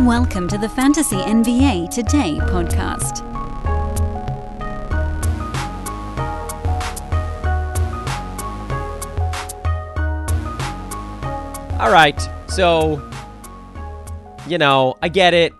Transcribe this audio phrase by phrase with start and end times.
[0.00, 3.22] Welcome to the Fantasy NBA Today podcast.
[11.78, 13.08] All right, so,
[14.48, 15.52] you know, I get it.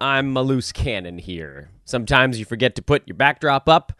[0.00, 1.70] I'm a loose cannon here.
[1.84, 3.92] Sometimes you forget to put your backdrop up,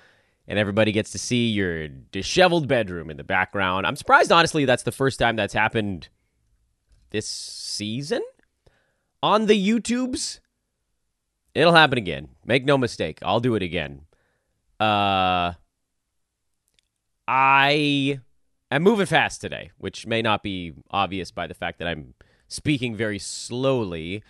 [0.49, 3.87] and everybody gets to see your disheveled bedroom in the background.
[3.87, 6.09] I'm surprised, honestly, that's the first time that's happened
[7.11, 8.23] this season
[9.23, 10.41] on the YouTubes.
[11.55, 12.29] It'll happen again.
[12.45, 13.19] Make no mistake.
[13.23, 14.03] I'll do it again.
[14.79, 15.53] Uh,
[17.27, 18.21] I
[18.71, 22.15] am moving fast today, which may not be obvious by the fact that I'm
[22.49, 24.23] speaking very slowly.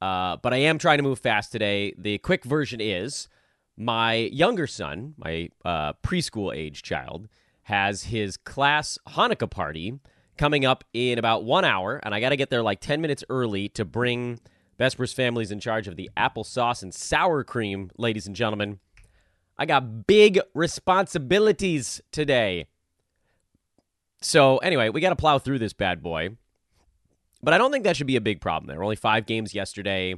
[0.00, 1.94] Uh, but I am trying to move fast today.
[1.98, 3.28] The quick version is
[3.76, 7.28] my younger son, my uh, preschool age child,
[7.64, 9.98] has his class Hanukkah party
[10.40, 13.22] coming up in about one hour, and I got to get there like 10 minutes
[13.28, 14.40] early to bring
[14.78, 18.80] Vespers families in charge of the applesauce and sour cream, ladies and gentlemen.
[19.58, 22.68] I got big responsibilities today.
[24.22, 26.30] So, anyway, we got to plow through this bad boy.
[27.42, 28.68] But I don't think that should be a big problem.
[28.68, 30.14] There were only five games yesterday,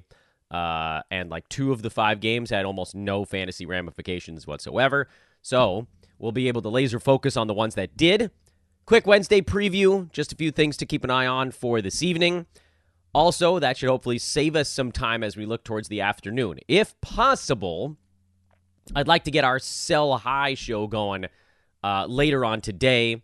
[0.52, 5.08] uh, and like two of the five games had almost no fantasy ramifications whatsoever.
[5.42, 5.88] So,
[6.20, 8.30] we'll be able to laser focus on the ones that did.
[8.84, 12.46] Quick Wednesday preview, just a few things to keep an eye on for this evening.
[13.14, 16.58] Also, that should hopefully save us some time as we look towards the afternoon.
[16.66, 17.96] If possible,
[18.94, 21.26] I'd like to get our Sell High show going
[21.84, 23.22] uh, later on today.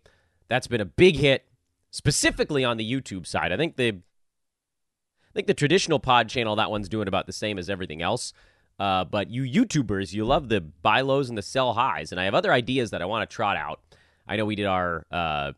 [0.48, 1.46] That's been a big hit,
[1.90, 3.50] specifically on the YouTube side.
[3.52, 7.58] I think the I think the traditional pod channel that one's doing about the same
[7.58, 8.32] as everything else.
[8.78, 12.24] Uh, but you YouTubers, you love the buy lows and the sell highs, and I
[12.24, 13.80] have other ideas that I want to trot out.
[14.28, 15.52] I know we did our uh,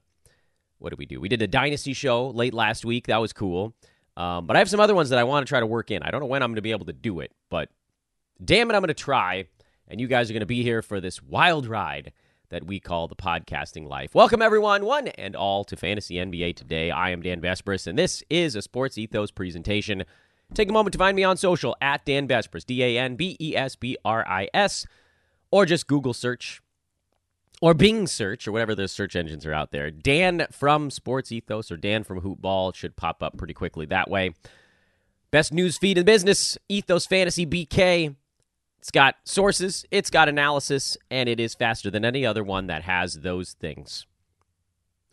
[0.79, 1.21] what did we do?
[1.21, 3.09] We did a dynasty show late last week.
[3.09, 3.75] That was cool.
[4.17, 6.03] Um, but I have some other ones that I want to try to work in.
[6.03, 7.69] I don't know when I'm going to be able to do it, but
[8.43, 9.47] damn it, I'm going to try.
[9.89, 12.13] And you guys are going to be here for this wild ride
[12.51, 14.15] that we call the podcasting life.
[14.15, 16.91] Welcome, everyone, one and all, to Fantasy NBA Today.
[16.91, 20.05] I am Dan Besbris, and this is a Sports Ethos presentation.
[20.55, 23.37] Take a moment to find me on social at Dan Besbris, D A N B
[23.41, 24.87] E S B R I S,
[25.51, 26.61] or just Google search
[27.61, 29.91] or Bing search or whatever those search engines are out there.
[29.91, 34.35] Dan from Sports Ethos or Dan from Hoopball should pop up pretty quickly that way.
[35.31, 38.17] Best news feed in business, Ethos Fantasy BK.
[38.79, 42.83] It's got sources, it's got analysis, and it is faster than any other one that
[42.83, 44.07] has those things.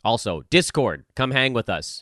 [0.06, 2.02] Also, Discord, come hang with us.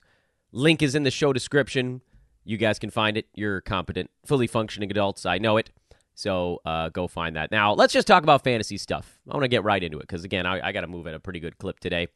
[0.52, 2.02] Link is in the show description.
[2.44, 3.26] You guys can find it.
[3.34, 5.26] You're competent, fully functioning adults.
[5.26, 5.72] I know it.
[6.16, 7.52] So uh, go find that.
[7.52, 9.20] Now, let's just talk about fantasy stuff.
[9.30, 11.14] I want to get right into it because, again, I, I got to move at
[11.14, 12.08] a pretty good clip today.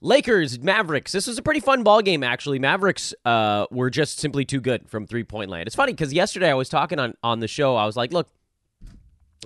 [0.00, 1.12] Lakers, Mavericks.
[1.12, 2.58] This was a pretty fun ball game, actually.
[2.58, 5.68] Mavericks uh, were just simply too good from three point land.
[5.68, 7.76] It's funny because yesterday I was talking on, on the show.
[7.76, 8.28] I was like, look,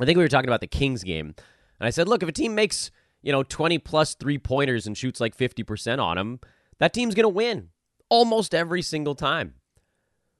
[0.00, 1.34] I think we were talking about the Kings game.
[1.78, 2.90] And I said, look, if a team makes,
[3.22, 6.40] you know, 20 plus three pointers and shoots like 50% on them,
[6.78, 7.68] that team's going to win
[8.08, 9.54] almost every single time.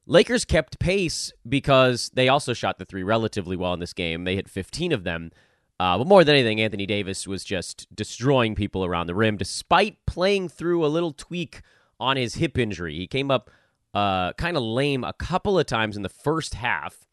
[0.06, 4.24] Lakers kept pace because they also shot the three relatively well in this game.
[4.24, 5.32] They hit 15 of them.
[5.78, 10.04] Uh, but more than anything, Anthony Davis was just destroying people around the rim, despite
[10.06, 11.60] playing through a little tweak
[12.00, 12.96] on his hip injury.
[12.96, 13.50] He came up
[13.92, 17.06] uh, kind of lame a couple of times in the first half.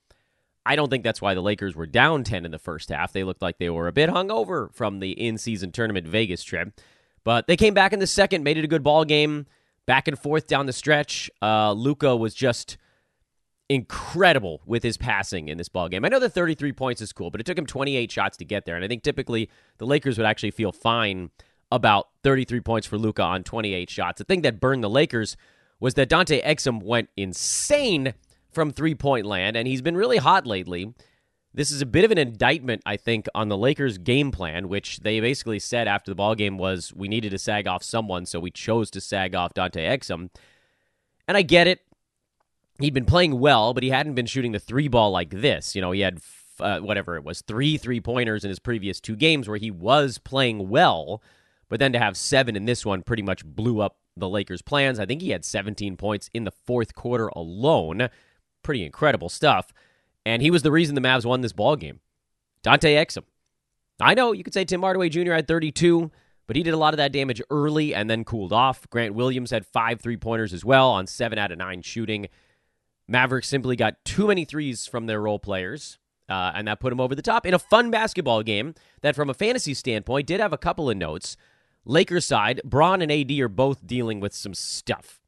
[0.66, 3.12] I don't think that's why the Lakers were down 10 in the first half.
[3.12, 6.80] They looked like they were a bit hungover from the in season tournament Vegas trip.
[7.24, 9.46] But they came back in the second, made it a good ball game,
[9.86, 11.30] back and forth down the stretch.
[11.42, 12.78] Uh, Luka was just
[13.70, 16.06] incredible with his passing in this ball game.
[16.06, 18.66] I know the 33 points is cool, but it took him 28 shots to get
[18.66, 21.32] there, and I think typically the Lakers would actually feel fine
[21.72, 24.20] about 33 points for Luka on 28 shots.
[24.20, 25.36] The thing that burned the Lakers
[25.80, 28.14] was that Dante Exum went insane
[28.52, 30.94] from three point land, and he's been really hot lately.
[31.56, 35.02] This is a bit of an indictment, I think, on the Lakers' game plan, which
[35.02, 38.40] they basically said after the ball game was we needed to sag off someone, so
[38.40, 40.30] we chose to sag off Dante Exum.
[41.28, 41.82] And I get it
[42.84, 45.76] he'd been playing well, but he hadn't been shooting the three ball like this.
[45.76, 46.20] You know, he had
[46.60, 50.18] uh, whatever it was, three three pointers in his previous two games where he was
[50.18, 51.22] playing well,
[51.70, 55.00] but then to have seven in this one pretty much blew up the Lakers' plans.
[55.00, 58.10] I think he had 17 points in the fourth quarter alone.
[58.62, 59.74] Pretty incredible stuff.
[60.26, 62.00] And he was the reason the Mavs won this ball game.
[62.62, 63.24] Dante Exum.
[64.00, 65.34] I know you could say Tim Hardaway Jr.
[65.34, 66.12] had 32,
[66.48, 68.90] but he did a lot of that damage early and then cooled off.
[68.90, 72.28] Grant Williams had five three pointers as well on seven out of nine shooting.
[73.08, 77.02] Mavericks simply got too many threes from their role players, uh, and that put them
[77.02, 80.54] over the top in a fun basketball game that, from a fantasy standpoint, did have
[80.54, 81.36] a couple of notes.
[81.86, 85.20] Lakers side, Bron and AD are both dealing with some stuff.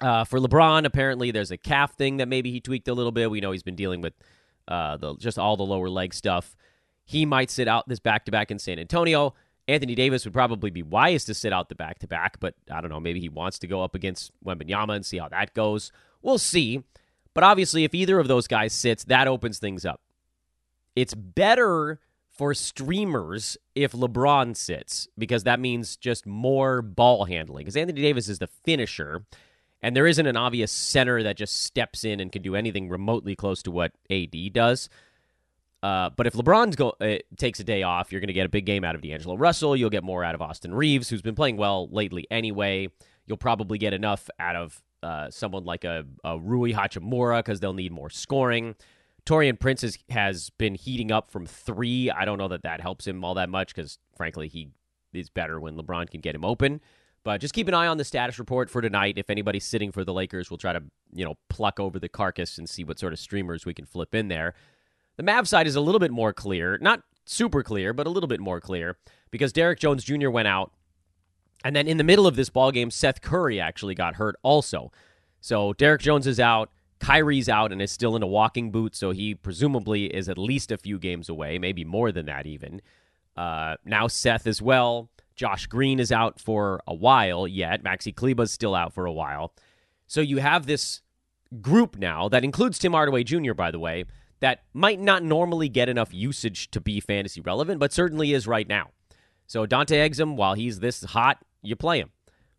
[0.00, 3.30] Uh, for LeBron, apparently there's a calf thing that maybe he tweaked a little bit.
[3.30, 4.14] We know he's been dealing with
[4.68, 6.56] uh, the just all the lower leg stuff.
[7.04, 9.34] He might sit out this back to back in San Antonio.
[9.66, 12.80] Anthony Davis would probably be wise to sit out the back to back, but I
[12.80, 13.00] don't know.
[13.00, 15.92] Maybe he wants to go up against Wembanyama and see how that goes.
[16.22, 16.82] We'll see.
[17.34, 20.00] But obviously, if either of those guys sits, that opens things up.
[20.96, 22.00] It's better
[22.30, 27.64] for streamers if LeBron sits because that means just more ball handling.
[27.64, 29.24] Because Anthony Davis is the finisher,
[29.82, 33.36] and there isn't an obvious center that just steps in and can do anything remotely
[33.36, 34.88] close to what AD does.
[35.82, 38.48] Uh, but if LeBron go, uh, takes a day off, you're going to get a
[38.48, 39.76] big game out of D'Angelo Russell.
[39.76, 42.88] You'll get more out of Austin Reaves, who's been playing well lately anyway.
[43.26, 47.72] You'll probably get enough out of uh, someone like a, a Rui Hachimura because they'll
[47.72, 48.74] need more scoring.
[49.26, 52.10] Taurean Prince is, has been heating up from three.
[52.10, 54.70] I don't know that that helps him all that much because, frankly, he
[55.12, 56.80] is better when LeBron can get him open.
[57.24, 59.18] But just keep an eye on the status report for tonight.
[59.18, 62.58] If anybody's sitting for the Lakers, we'll try to you know pluck over the carcass
[62.58, 64.54] and see what sort of streamers we can flip in there.
[65.16, 68.28] The Mav side is a little bit more clear, not super clear, but a little
[68.28, 68.96] bit more clear
[69.30, 70.30] because Derrick Jones Jr.
[70.30, 70.72] went out,
[71.64, 74.92] and then in the middle of this ball game, Seth Curry actually got hurt also.
[75.40, 76.70] So Derrick Jones is out.
[77.00, 80.72] Kyrie's out and is still in a walking boot, so he presumably is at least
[80.72, 82.80] a few games away, maybe more than that even.
[83.36, 85.10] Uh, now Seth as well.
[85.36, 87.84] Josh Green is out for a while yet.
[87.84, 89.54] Maxi Kleber's still out for a while.
[90.08, 91.02] So you have this
[91.60, 94.04] group now that includes Tim Hardaway Jr., by the way,
[94.40, 98.68] that might not normally get enough usage to be fantasy relevant, but certainly is right
[98.68, 98.90] now.
[99.46, 102.10] So Dante Exum, while he's this hot, you play him.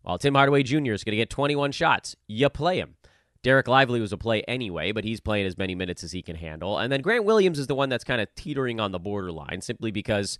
[0.02, 0.92] While Tim Hardaway Jr.
[0.92, 2.96] is going to get 21 shots, you play him.
[3.42, 6.36] Dereck Lively was a play anyway, but he's playing as many minutes as he can
[6.36, 6.78] handle.
[6.78, 9.90] And then Grant Williams is the one that's kind of teetering on the borderline simply
[9.90, 10.38] because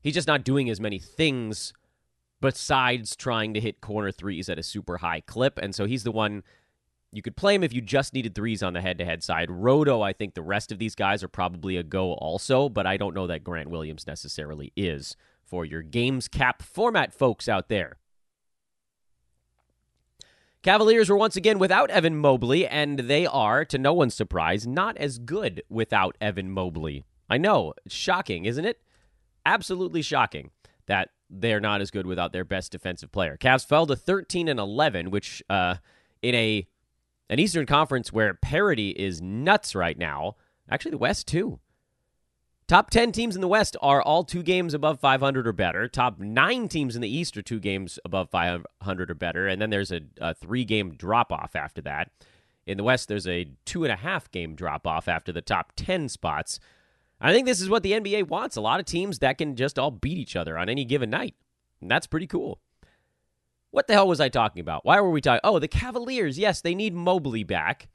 [0.00, 1.72] he's just not doing as many things
[2.40, 5.58] besides trying to hit corner threes at a super high clip.
[5.58, 6.42] And so he's the one
[7.12, 9.50] you could play him if you just needed threes on the head to head side.
[9.50, 12.96] Roto, I think the rest of these guys are probably a go also, but I
[12.96, 15.16] don't know that Grant Williams necessarily is
[15.48, 17.96] for your games cap format folks out there.
[20.62, 24.96] Cavaliers were once again without Evan Mobley, and they are, to no one's surprise, not
[24.96, 27.04] as good without Evan Mobley.
[27.30, 28.80] I know, shocking, isn't it?
[29.46, 30.50] Absolutely shocking
[30.86, 33.36] that they're not as good without their best defensive player.
[33.36, 35.76] Cavs fell to 13 and 11, which uh,
[36.22, 36.66] in a
[37.30, 40.36] an Eastern Conference where parity is nuts right now.
[40.70, 41.60] Actually, the West too.
[42.68, 45.88] Top 10 teams in the West are all two games above 500 or better.
[45.88, 49.48] Top nine teams in the East are two games above 500 or better.
[49.48, 52.10] And then there's a, a three game drop off after that.
[52.66, 55.72] In the West, there's a two and a half game drop off after the top
[55.76, 56.60] 10 spots.
[57.22, 59.78] I think this is what the NBA wants a lot of teams that can just
[59.78, 61.36] all beat each other on any given night.
[61.80, 62.60] And that's pretty cool.
[63.70, 64.84] What the hell was I talking about?
[64.84, 65.40] Why were we talking?
[65.42, 66.38] Oh, the Cavaliers.
[66.38, 67.88] Yes, they need Mobley back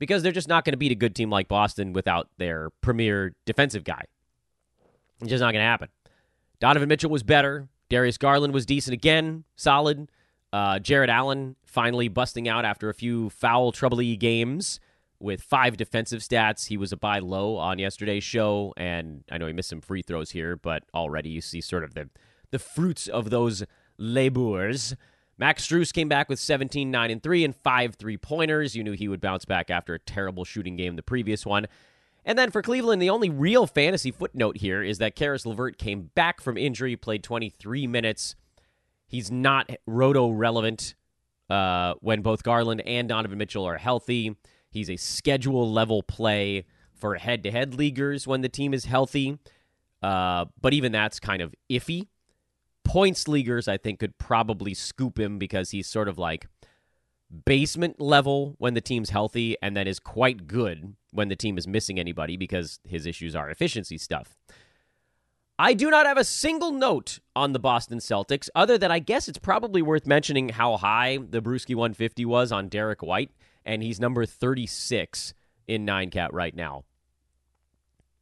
[0.00, 3.34] because they're just not going to beat a good team like Boston without their premier
[3.46, 4.02] defensive guy.
[5.20, 5.88] It's just not going to happen.
[6.58, 7.68] Donovan Mitchell was better.
[7.88, 10.10] Darius Garland was decent again, solid.
[10.52, 14.80] Uh, Jarrett Allen finally busting out after a few foul, troubley games
[15.20, 16.66] with five defensive stats.
[16.66, 20.02] He was a buy low on yesterday's show, and I know he missed some free
[20.02, 22.08] throws here, but already you see sort of the
[22.50, 23.64] the fruits of those
[23.96, 24.96] labors.
[25.40, 28.76] Max Strus came back with 17, 9, and 3 and five three pointers.
[28.76, 31.66] You knew he would bounce back after a terrible shooting game the previous one.
[32.26, 36.10] And then for Cleveland, the only real fantasy footnote here is that Caris LeVert came
[36.14, 38.36] back from injury, played 23 minutes.
[39.06, 40.94] He's not roto relevant
[41.48, 44.36] uh, when both Garland and Donovan Mitchell are healthy.
[44.70, 49.38] He's a schedule level play for head to head leaguers when the team is healthy.
[50.02, 52.08] Uh, but even that's kind of iffy
[52.90, 56.48] points leaguers, I think, could probably scoop him because he's sort of like
[57.46, 61.68] basement level when the team's healthy and then is quite good when the team is
[61.68, 64.36] missing anybody because his issues are efficiency stuff.
[65.56, 69.28] I do not have a single note on the Boston Celtics other than I guess
[69.28, 73.30] it's probably worth mentioning how high the Bruski 150 was on Derrick White,
[73.64, 75.32] and he's number 36
[75.68, 76.82] in 9 cat right now.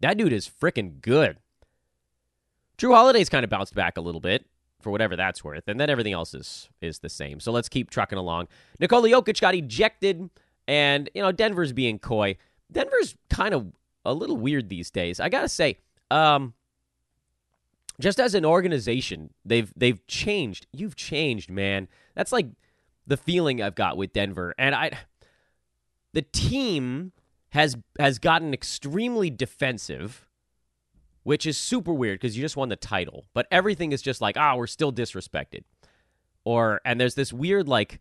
[0.00, 1.38] That dude is freaking good.
[2.76, 4.44] Jrue Holiday's kind of bounced back a little bit
[4.80, 5.66] for whatever that's worth.
[5.66, 7.40] And then everything else is is the same.
[7.40, 8.48] So let's keep trucking along.
[8.78, 10.30] Nikola Jokic got ejected,
[10.66, 12.36] and you know Denver's being coy.
[12.70, 13.72] Denver's kind of
[14.04, 15.20] a little weird these days.
[15.20, 15.78] I gotta say,
[16.10, 16.54] um,
[18.00, 20.66] just as an organization, they've they've changed.
[20.72, 21.88] You've changed, man.
[22.14, 22.46] That's like
[23.06, 24.92] the feeling I've got with Denver, and I,
[26.12, 27.12] the team
[27.50, 30.27] has has gotten extremely defensive
[31.28, 34.38] which is super weird because you just won the title, but everything is just like,
[34.38, 35.62] ah, we're still disrespected.
[36.42, 38.00] Or, and there's this weird, like,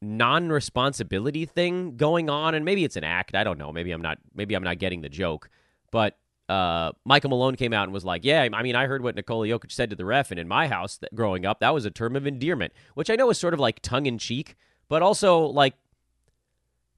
[0.00, 4.18] non-responsibility thing going on and maybe it's an act i don't know maybe i'm not
[4.34, 5.48] maybe i'm not getting the joke
[5.92, 6.18] but
[6.48, 9.46] uh, michael malone came out and was like yeah i mean i heard what nikola
[9.46, 12.16] jokic said to the ref and in my house growing up that was a term
[12.16, 14.56] of endearment which i know is sort of like tongue-in-cheek
[14.88, 15.74] but also like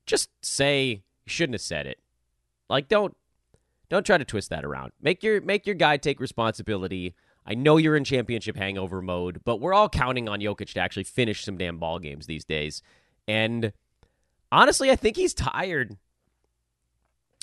[0.07, 1.99] just say you shouldn't have said it
[2.71, 3.15] like don't
[3.95, 7.15] don't try to twist that around make your make your guy take responsibility
[7.47, 11.05] I know you're in championship hangover mode, but we're all counting on Jokic to actually
[11.05, 12.81] finish some damn ball games these days.
[13.29, 13.73] And
[14.51, 15.97] honestly, I think he's tired.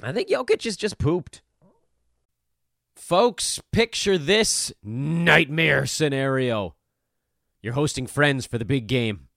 [0.02, 1.44] I think Jokic is just pooped.
[2.96, 6.76] Folks, picture this nightmare scenario.
[7.62, 9.28] You're hosting friends for the big game.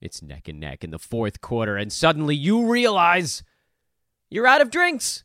[0.00, 3.42] It's neck and neck in the fourth quarter, and suddenly you realize
[4.30, 5.24] you're out of drinks.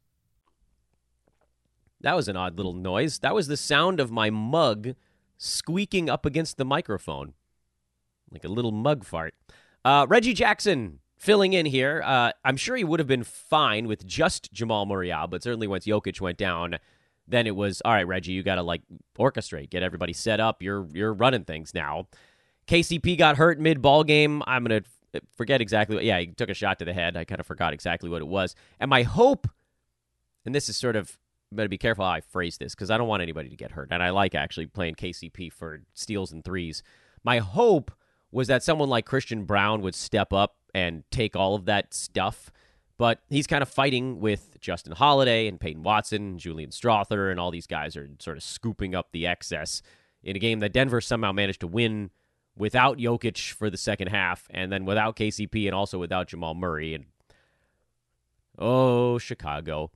[2.01, 3.19] That was an odd little noise.
[3.19, 4.95] That was the sound of my mug
[5.37, 7.33] squeaking up against the microphone,
[8.31, 9.33] like a little mug fart.
[9.83, 12.01] Uh, Reggie Jackson filling in here.
[12.05, 15.85] Uh, I'm sure he would have been fine with just Jamal Murray but certainly once
[15.85, 16.77] Jokic went down,
[17.27, 18.07] then it was all right.
[18.07, 18.81] Reggie, you got to like
[19.17, 20.61] orchestrate, get everybody set up.
[20.61, 22.07] You're you're running things now.
[22.67, 24.43] KCP got hurt mid ball game.
[24.47, 24.81] I'm gonna
[25.35, 26.05] forget exactly what.
[26.05, 27.15] Yeah, he took a shot to the head.
[27.15, 28.55] I kind of forgot exactly what it was.
[28.79, 29.47] And my hope,
[30.45, 31.17] and this is sort of
[31.51, 33.89] better be careful how I phrase this because I don't want anybody to get hurt.
[33.91, 36.83] And I like actually playing KCP for steals and threes.
[37.23, 37.91] My hope
[38.31, 42.51] was that someone like Christian Braun would step up and take all of that stuff.
[42.97, 47.51] But he's kind of fighting with Justin Holiday and Peyton Watson, Julian Strawther, and all
[47.51, 49.81] these guys are sort of scooping up the excess
[50.23, 52.11] in a game that Denver somehow managed to win
[52.55, 56.93] without Jokic for the second half, and then without KCP and also without Jamal Murray.
[56.93, 57.05] And
[58.59, 59.89] oh, Chicago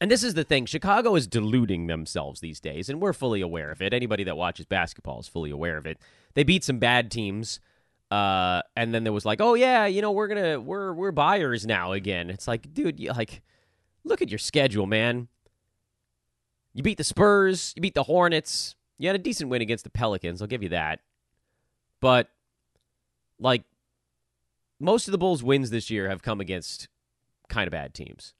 [0.00, 3.70] and this is the thing Chicago is deluding themselves these days, and we're fully aware
[3.70, 3.92] of it.
[3.92, 5.98] Anybody that watches basketball is fully aware of it.
[6.34, 7.60] They beat some bad teams.
[8.10, 11.66] Uh, and then there was like, oh yeah, you know, we're gonna we're we're buyers
[11.66, 12.30] now again.
[12.30, 13.42] It's like, dude, you, like,
[14.04, 15.28] look at your schedule, man.
[16.72, 19.90] You beat the Spurs, you beat the Hornets, you had a decent win against the
[19.90, 20.40] Pelicans.
[20.40, 21.00] I'll give you that.
[22.00, 22.28] But
[23.40, 23.64] like,
[24.78, 26.88] most of the Bulls' wins this year have come against
[27.48, 28.34] kind of bad teams.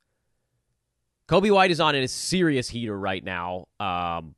[1.29, 3.67] Coby White is on in a serious heater right now.
[3.81, 4.35] Um,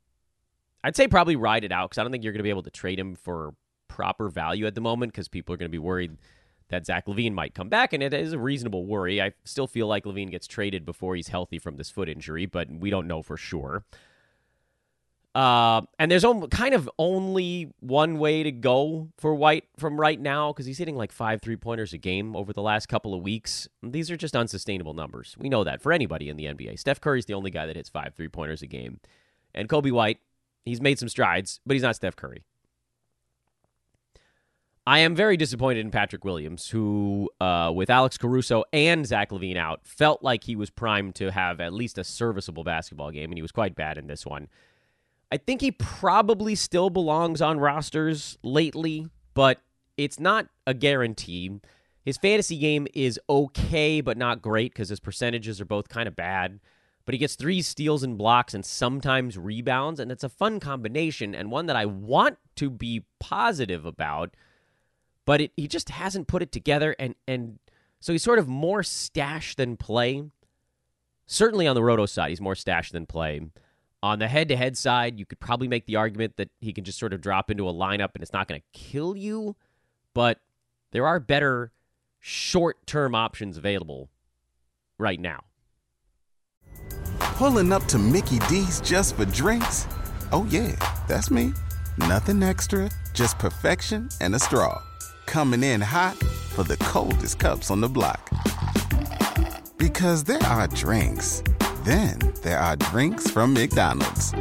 [0.83, 2.63] I'd say probably ride it out because I don't think you're going to be able
[2.63, 3.53] to trade him for
[3.87, 6.17] proper value at the moment because people are going to be worried
[6.69, 9.21] that Zach LaVine might come back, and it is a reasonable worry.
[9.21, 12.69] I still feel like LaVine gets traded before he's healthy from this foot injury, but
[12.71, 13.83] we don't know for sure.
[15.35, 20.19] Uh, and there's only, kind of only one way to go for White from right
[20.19, 23.21] now because he's hitting like five three pointers a game over the last couple of
[23.21, 23.67] weeks.
[23.83, 25.35] These are just unsustainable numbers.
[25.37, 26.79] We know that for anybody in the NBA.
[26.79, 28.99] Steph Curry's the only guy that hits five three pointers a game.
[29.53, 30.19] And Coby White,
[30.65, 32.43] he's made some strides, but he's not Steph Curry.
[34.87, 39.55] I am very disappointed in Patrick Williams, who, uh, with Alex Caruso and Zach LaVine
[39.55, 43.37] out, felt like he was primed to have at least a serviceable basketball game, and
[43.37, 44.47] he was quite bad in this one.
[45.31, 49.59] I think he probably still belongs on rosters lately, but
[49.97, 51.59] it's not a guarantee.
[52.03, 56.15] His fantasy game is okay, but not great because his percentages are both kind of
[56.15, 56.59] bad.
[57.05, 61.35] But he gets three steals and blocks and sometimes rebounds, and it's a fun combination
[61.35, 64.35] and one that I want to be positive about.
[65.25, 67.59] But it, he just hasn't put it together, and and
[67.99, 70.23] so he's sort of more stash than play.
[71.25, 73.41] Certainly on the roto side, he's more stash than play.
[74.01, 76.85] On the head to head side, you could probably make the argument that he can
[76.85, 79.55] just sort of drop into a lineup and it's not going to kill you,
[80.13, 80.39] but
[80.91, 81.71] there are better
[82.19, 84.09] short term options available
[84.97, 85.43] right now.
[87.19, 89.85] Pulling up to Mickey D's just for drinks?
[90.31, 90.75] Oh, yeah,
[91.07, 91.53] that's me.
[91.97, 94.81] Nothing extra, just perfection and a straw.
[95.25, 98.29] Coming in hot for the coldest cups on the block.
[99.77, 101.43] Because there are drinks,
[101.85, 104.33] then there are drinks from McDonald's.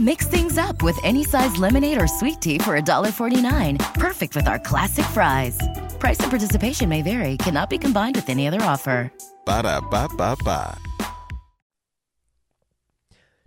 [0.00, 3.94] Mix things up with any size lemonade or sweet tea for $1.49.
[3.94, 5.58] Perfect with our classic fries.
[5.98, 9.12] Price and participation may vary, cannot be combined with any other offer.
[9.44, 10.78] Ba da ba ba ba.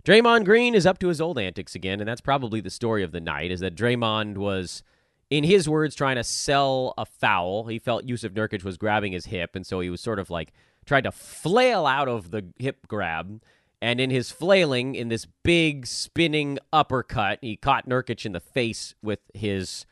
[0.04, 3.12] Draymond Green is up to his old antics again, and that's probably the story of
[3.12, 3.52] the night.
[3.52, 4.82] Is that Draymond was,
[5.30, 7.66] in his words, trying to sell a foul.
[7.68, 10.52] He felt Jusuf Nurkic was grabbing his hip, and so he was sort of like
[10.84, 13.42] tried to flail out of the hip grab.
[13.80, 18.94] And in his flailing, in this big spinning uppercut, he caught Nurkic in the face
[19.02, 19.86] with his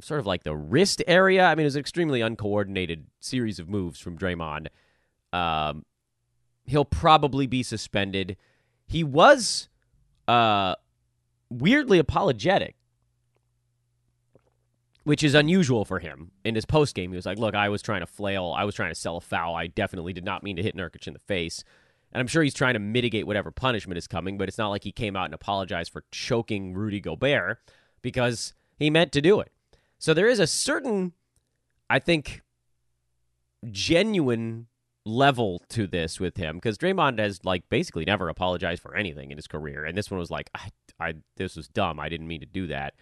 [0.00, 1.44] sort of like the wrist area.
[1.44, 4.68] I mean, it was an extremely uncoordinated series of moves from Draymond.
[5.32, 5.84] Um,
[6.66, 8.36] he'll probably be suspended.
[8.88, 9.68] He was
[10.26, 10.74] uh,
[11.48, 12.76] weirdly apologetic,
[15.04, 16.30] which is unusual for him.
[16.44, 18.54] In his post game, he was like, "Look, I was trying to flail.
[18.56, 19.54] I was trying to sell a foul.
[19.54, 21.64] I definitely did not mean to hit Nurkic in the face."
[22.12, 24.82] And I'm sure he's trying to mitigate whatever punishment is coming, but it's not like
[24.82, 27.58] he came out and apologized for choking Rudy Gobert
[28.02, 29.52] because he meant to do it.
[29.98, 31.12] So there is a certain,
[31.88, 32.42] I think,
[33.70, 34.66] genuine
[35.04, 39.38] level to this with him because Draymond has like basically never apologized for anything in
[39.38, 42.00] his career, and this one was like, I, I this was dumb.
[42.00, 42.94] I didn't mean to do that.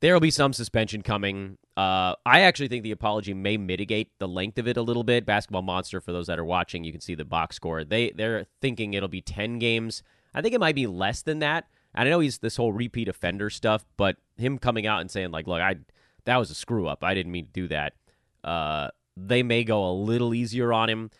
[0.00, 1.58] There will be some suspension coming.
[1.76, 5.26] Uh, I actually think the apology may mitigate the length of it a little bit.
[5.26, 7.84] Basketball Monster, for those that are watching, you can see the box score.
[7.84, 10.02] They they're thinking it'll be ten games.
[10.34, 11.66] I think it might be less than that.
[11.94, 15.32] And I know he's this whole repeat offender stuff, but him coming out and saying
[15.32, 15.76] like, "Look, I
[16.24, 17.04] that was a screw up.
[17.04, 17.94] I didn't mean to do that."
[18.42, 21.10] Uh, they may go a little easier on him.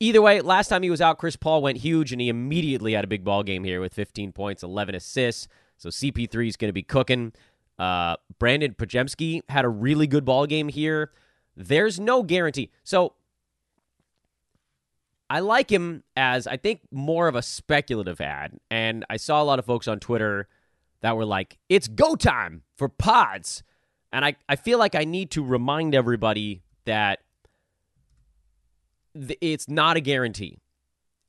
[0.00, 3.02] Either way, last time he was out, Chris Paul went huge, and he immediately had
[3.02, 5.48] a big ball game here with 15 points, 11 assists.
[5.76, 7.32] So CP3 is going to be cooking.
[7.78, 11.12] Uh, Brandon Podziemski had a really good ball game here.
[11.56, 12.70] There's no guarantee.
[12.84, 13.14] So
[15.30, 19.44] I like him as I think more of a speculative ad, and I saw a
[19.44, 20.48] lot of folks on Twitter
[21.02, 23.62] that were like, "It's go time for pods,"
[24.10, 27.20] and I I feel like I need to remind everybody that
[29.14, 30.58] th- it's not a guarantee.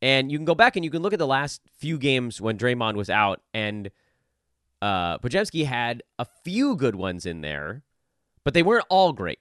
[0.01, 2.57] And you can go back and you can look at the last few games when
[2.57, 3.91] Draymond was out, and
[4.81, 7.83] uh, Podziemski had a few good ones in there,
[8.43, 9.39] but they weren't all great.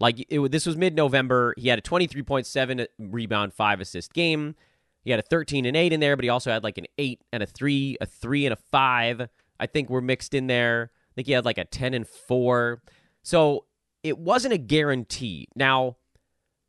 [0.00, 1.54] Like it, this was mid-November.
[1.56, 4.54] He had a 23.7 rebound, five assist game.
[5.02, 7.22] He had a 13 and eight in there, but he also had like an eight
[7.32, 9.28] and a three, a three and a five.
[9.58, 10.90] I think were mixed in there.
[10.92, 12.82] I think he had like a 10 and four.
[13.22, 13.64] So
[14.02, 15.48] it wasn't a guarantee.
[15.56, 15.96] Now,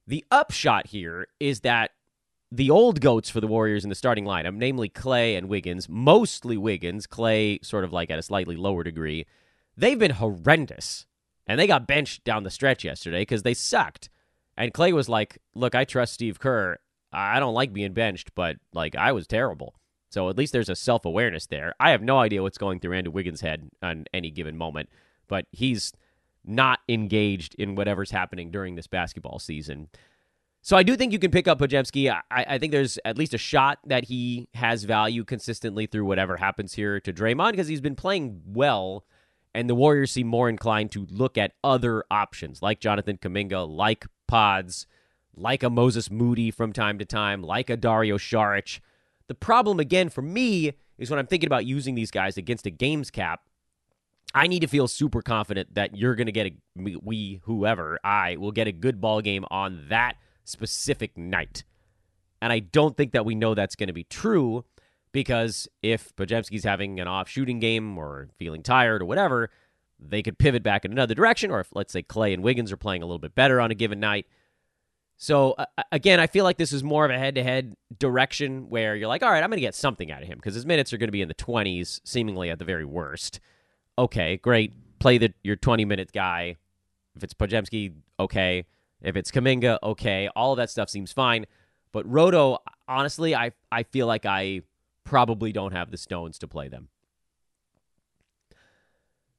[0.07, 1.91] the upshot here is that
[2.51, 6.57] the old goats for the Warriors in the starting lineup, namely Klay and Wiggins, mostly
[6.57, 9.25] Wiggins, Klay sort of like at a slightly lower degree,
[9.77, 11.05] they've been horrendous.
[11.45, 14.09] And they got benched down the stretch yesterday because they sucked.
[14.55, 16.77] And Klay was like, Look, I trust Steve Kerr.
[17.11, 19.75] I don't like being benched, but like I was terrible.
[20.09, 21.73] So at least there's a self awareness there.
[21.79, 24.89] I have no idea what's going through Andrew Wiggins' head on any given moment,
[25.27, 25.93] but he's
[26.45, 29.89] not engaged in whatever's happening during this basketball season.
[30.61, 32.11] So I do think you can pick up Podziemski.
[32.11, 36.37] I, I think there's at least a shot that he has value consistently through whatever
[36.37, 39.05] happens here to Draymond because he's been playing well,
[39.55, 44.05] and the Warriors seem more inclined to look at other options like Jonathan Kuminga, like
[44.27, 44.85] Pods,
[45.33, 48.79] like a Moses Moody from time to time, like a Dario Saric.
[49.27, 52.71] The problem again for me is when I'm thinking about using these guys against a
[52.71, 53.41] games cap,
[54.35, 58.35] I need to feel super confident that you're going to get a we whoever I
[58.35, 60.17] will get a good ball game on that
[60.49, 61.63] specific night.
[62.41, 64.65] And I don't think that we know that's going to be true
[65.11, 69.49] because if Podziemski's having an off shooting game or feeling tired or whatever,
[69.99, 71.51] they could pivot back in another direction.
[71.51, 73.75] Or if, let's say, Klay and Wiggins are playing a little bit better on a
[73.75, 74.27] given night.
[75.17, 78.69] So, uh, again, I feel like this is more of a head to head direction
[78.69, 80.65] where you're like, all right, I'm going to get something out of him because his
[80.65, 83.41] minutes are going to be in the 20s, seemingly at the very worst.
[83.97, 84.71] Okay, great.
[84.99, 86.55] Play the your 20 minute guy.
[87.17, 88.65] If it's Podziemski, okay.
[89.01, 90.29] If it's Kuminga, okay.
[90.35, 91.45] All of that stuff seems fine.
[91.91, 94.61] But Roto, honestly, I I feel like I
[95.03, 96.89] probably don't have the stones to play them.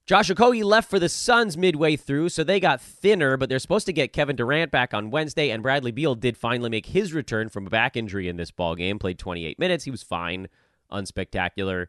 [0.07, 3.87] Josh Okogie left for the Suns midway through, so they got thinner, but they're supposed
[3.87, 7.49] to get Kevin Durant back on Wednesday, and Bradley Beal did finally make his return
[7.49, 8.99] from a back injury in this ball game.
[8.99, 9.85] Played 28 minutes.
[9.85, 10.49] He was fine,
[10.91, 11.87] unspectacular.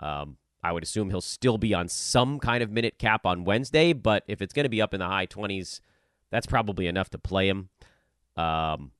[0.00, 3.92] Um, I would assume he'll still be on some kind of minute cap on Wednesday,
[3.92, 5.80] but if it's going to be up in the high 20s,
[6.30, 7.68] that's probably enough to play him.
[8.36, 8.92] Um,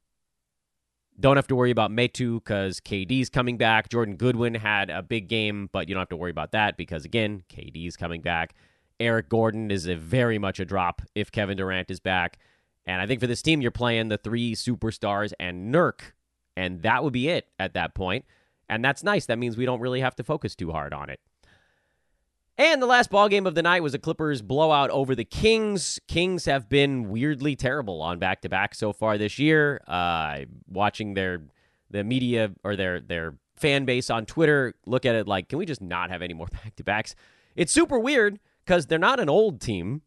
[1.21, 3.89] don't have to worry about Metu because KD's coming back.
[3.89, 7.05] Jordan Goodwin had a big game, but you don't have to worry about that because,
[7.05, 8.55] again, KD's coming back.
[9.01, 12.39] Eric Gordon is very much a drop if Kevin Durant is back.
[12.87, 16.01] And I think for this team, you're playing the three superstars and Nurk,
[16.57, 18.25] and that would be it at that point.
[18.69, 19.27] And that's nice.
[19.27, 21.21] That means we don't really have to focus too hard on it.
[22.59, 26.01] And the last ball game of the night was a Clippers blowout over the Kings.
[26.09, 29.81] Kings have been weirdly terrible on back to back so far this year.
[29.87, 31.43] Uh, watching their
[31.89, 35.67] the media or their their fan base on Twitter look at it like, can we
[35.67, 37.15] just not have any more back to backs?
[37.55, 40.03] It's super weird because they're not an old team.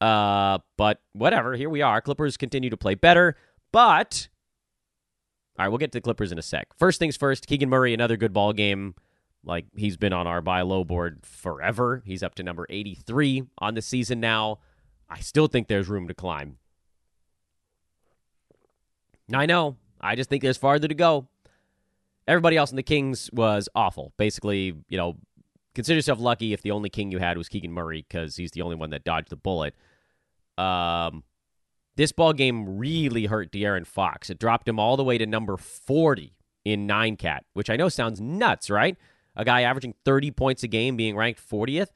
[0.00, 1.56] Uh, but whatever.
[1.56, 2.00] Here we are.
[2.00, 3.36] Clippers continue to play better,
[3.72, 4.28] but
[5.58, 6.68] all right, we'll get to the Clippers in a sec.
[6.78, 7.48] First things first.
[7.48, 8.94] Keegan Murray, another good ball game.
[9.44, 12.02] Like he's been on our buy low board forever.
[12.04, 14.58] He's up to number 83 on the season now.
[15.08, 16.58] I still think there's room to climb.
[19.32, 19.76] I know.
[20.00, 21.28] I just think there's farther to go.
[22.26, 24.12] Everybody else in the Kings was awful.
[24.16, 25.16] Basically, you know,
[25.74, 28.62] consider yourself lucky if the only king you had was Keegan Murray because he's the
[28.62, 29.74] only one that dodged the bullet.
[30.58, 31.24] Um,
[31.96, 34.30] this ball game really hurt De'Aaron Fox.
[34.30, 37.88] It dropped him all the way to number 40 in nine cat, which I know
[37.88, 38.96] sounds nuts, right?
[39.40, 41.88] A guy averaging 30 points a game being ranked 40th.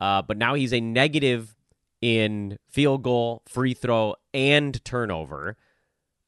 [0.00, 1.56] Uh, but now he's a negative
[2.00, 5.56] in field goal, free throw, and turnover.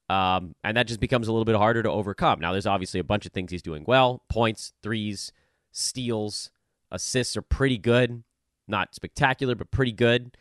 [0.09, 2.41] Um, and that just becomes a little bit harder to overcome.
[2.41, 5.33] Now, there's obviously a bunch of things he's doing well points, threes,
[5.71, 6.51] steals,
[6.91, 8.25] assists are pretty good.
[8.67, 10.37] Not spectacular, but pretty good.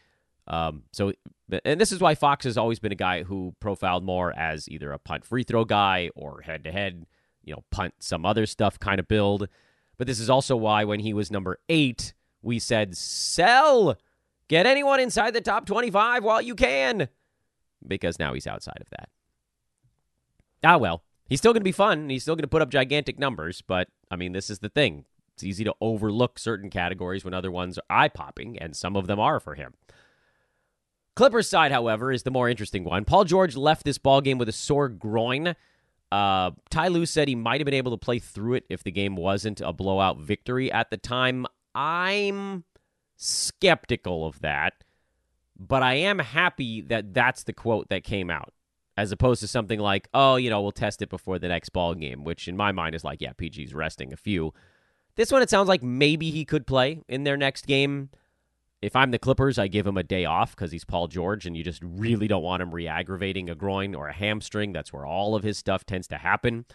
[0.48, 1.14] Um, so,
[1.64, 4.92] and this is why Fox has always been a guy who profiled more as either
[4.92, 7.06] a punt free throw guy or head to head,
[7.44, 9.48] you know, punt some other stuff kind of build.
[9.98, 13.98] But this is also why when he was number eight, we said, sell,
[14.48, 17.10] get anyone inside the top 25 while you can,
[17.88, 19.10] because now he's outside of that.
[20.64, 22.10] Ah, well, he's still going to be fun.
[22.10, 25.06] He's still going to put up gigantic numbers, but I mean, this is the thing.
[25.34, 29.08] It's easy to overlook certain categories when other ones are eye popping, and some of
[29.08, 29.74] them are for him.
[31.16, 33.06] Clippers side, however, is the more interesting one.
[33.06, 35.56] Paul George left this ball game with a sore groin.
[36.16, 38.92] Uh, Ty Lue said he might have been able to play through it if the
[38.92, 41.46] game wasn't a blowout victory at the time.
[41.74, 42.64] I'm
[43.18, 44.76] skeptical of that,
[45.60, 48.54] but I am happy that that's the quote that came out,
[48.96, 51.94] as opposed to something like, "Oh, you know, we'll test it before the next ball
[51.96, 54.54] game," which in my mind is like, "Yeah, PG's resting a few."
[55.16, 58.10] This one, it sounds like maybe he could play in their next game.
[58.82, 61.56] If I'm the Clippers, I give him a day off because he's Paul George, and
[61.56, 64.74] you just really don't want him re aggravating a groin or a hamstring.
[64.74, 66.66] That's where all of his stuff tends to happen.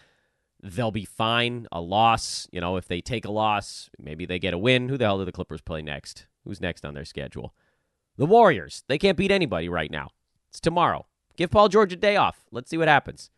[0.61, 1.67] They'll be fine.
[1.71, 4.89] A loss, you know, if they take a loss, maybe they get a win.
[4.89, 6.27] Who the hell do the Clippers play next?
[6.43, 7.53] Who's next on their schedule?
[8.17, 8.83] The Warriors.
[8.87, 10.09] They can't beat anybody right now.
[10.49, 11.05] It's tomorrow.
[11.37, 12.45] Give Paul George a day off.
[12.51, 13.29] Let's see what happens.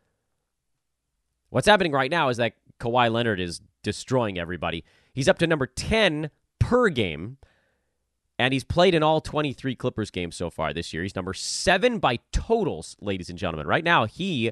[1.50, 4.84] What's happening right now is that Kawhi Leonard is destroying everybody.
[5.14, 7.38] He's up to number 10 per game.
[8.40, 11.04] And he's played in all 23 Clippers games so far this year.
[11.04, 13.68] He's number seven by totals, ladies and gentlemen.
[13.68, 14.48] Right now, he,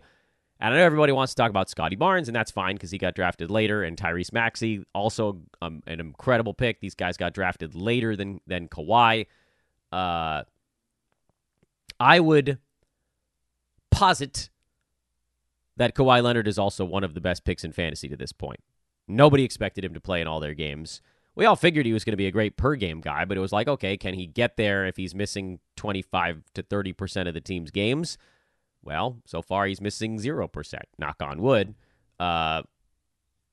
[0.59, 2.99] and I know everybody wants to talk about Scottie Barnes, and that's fine because he
[2.99, 6.79] got drafted later, and Tyrese Maxey, also um, an incredible pick.
[6.79, 9.25] These guys got drafted later than, than Kawhi.
[9.91, 10.43] Uh,
[11.99, 12.59] I would
[13.89, 14.49] posit
[15.77, 18.59] that Kawhi Leonard is also one of the best picks in fantasy to this point.
[19.07, 21.01] Nobody expected him to play in all their games
[21.35, 23.41] we all figured he was going to be a great per game guy, but it
[23.41, 27.41] was like, okay, can he get there if he's missing 25 to 30% of the
[27.41, 28.17] team's games?
[28.83, 31.75] Well, so far he's missing 0%, knock on wood.
[32.19, 32.63] Uh,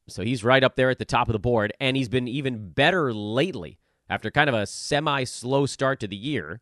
[0.09, 2.71] so he's right up there at the top of the board, and he's been even
[2.71, 6.61] better lately after kind of a semi slow start to the year.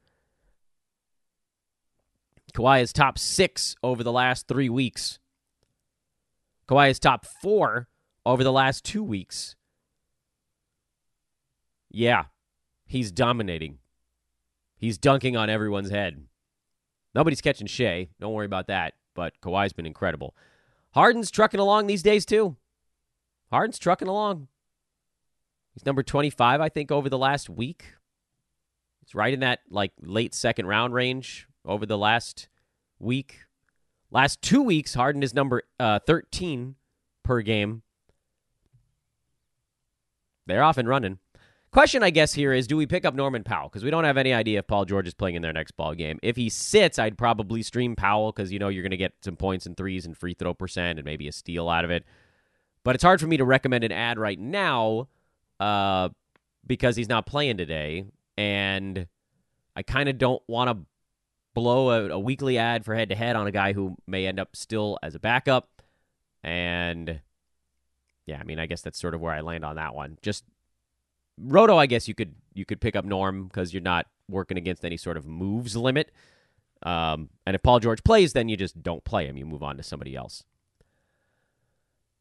[2.53, 5.19] Kawhi is top six over the last three weeks.
[6.69, 7.89] Kawhi is top four
[8.25, 9.56] over the last two weeks.
[11.97, 12.25] Yeah,
[12.85, 13.79] he's dominating.
[14.77, 16.27] He's dunking on everyone's head.
[17.15, 18.09] Nobody's catching Shai.
[18.21, 18.93] Don't worry about that.
[19.15, 20.37] But Kawhi's been incredible.
[20.91, 22.57] Harden's trucking along these days, too.
[23.51, 24.49] Harden's trucking along.
[25.73, 27.95] He's number 25, I think, over the last week.
[29.01, 32.51] He's right in that like late second round range over the last
[32.99, 33.39] week.
[34.11, 36.75] Last two weeks, Harden is number uh, 13
[37.23, 37.81] per game.
[40.47, 41.21] They're off and running.
[41.77, 43.69] Question, I guess, here is do we pick up Norman Powell?
[43.69, 45.93] Because we don't have any idea if Paul George is playing in their next ball
[45.93, 46.19] game.
[46.23, 49.37] If he sits, I'd probably stream Powell because you know you're going to get some
[49.37, 52.07] points and threes and free throw percent and maybe a steal out of it.
[52.83, 55.09] But it's hard for me to recommend an ad right now
[55.61, 56.09] uh,
[56.67, 58.07] because he's not playing today,
[58.39, 59.07] and
[59.77, 60.79] I kind of don't want to
[61.53, 64.41] blow a, a weekly ad for head to head on a guy who may end
[64.41, 65.83] up still as a backup.
[66.43, 67.21] And
[68.25, 70.17] yeah, I mean, I guess that's sort of where I land on that one.
[70.23, 70.43] Just
[71.38, 74.85] Roto, I guess you could you could pick up Norm because you're not working against
[74.85, 76.11] any sort of moves limit.
[76.83, 79.37] Um, and if Paul George plays, then you just don't play him.
[79.37, 80.44] You move on to somebody else.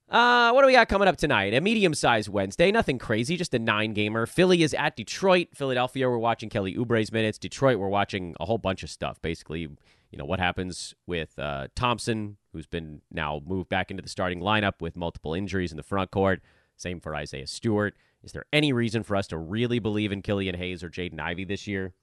[0.07, 1.53] Uh, what do we got coming up tonight?
[1.53, 4.27] A medium-sized Wednesday, nothing crazy, just a nine-gamer.
[4.27, 5.47] Philly is at Detroit.
[5.55, 7.39] Philadelphia, we're watching Kelly Oubre's minutes.
[7.39, 9.19] Detroit, we're watching a whole bunch of stuff.
[9.21, 14.09] Basically, you know what happens with uh, Thompson, who's been now moved back into the
[14.09, 16.41] starting lineup with multiple injuries in the front court.
[16.77, 17.95] Same for Isaiah Stewart.
[18.25, 21.45] Is there any reason for us to really believe in Killian Hayes or Jaden Ivey
[21.45, 21.93] this year?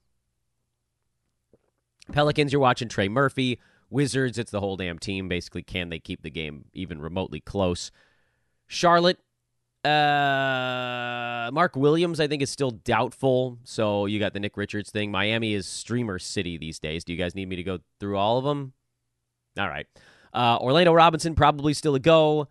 [2.11, 3.59] Pelicans, you're watching Trey Murphy.
[3.89, 5.27] Wizards, it's the whole damn team.
[5.27, 7.91] Basically, can they keep the game even remotely close?
[8.67, 9.19] Charlotte,
[9.83, 13.59] uh, Mark Williams, I think, is still doubtful.
[13.65, 15.11] So you got the Nick Richards thing.
[15.11, 17.03] Miami is streamer city these days.
[17.03, 18.73] Do you guys need me to go through all of them?
[19.59, 19.85] All right.
[20.33, 22.47] Uh, Orlando Robinson, probably still a go.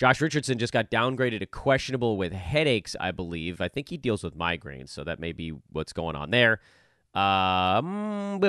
[0.00, 3.60] Josh Richardson just got downgraded to questionable with headaches, I believe.
[3.60, 6.60] I think he deals with migraines, so that may be what's going on there.
[7.12, 8.40] Um,